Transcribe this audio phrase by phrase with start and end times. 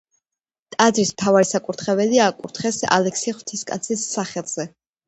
[0.75, 4.73] ტაძრის მთავარი საკურთხეველი აკურთხეს ალექსი ღვთისკაცის სახელზე.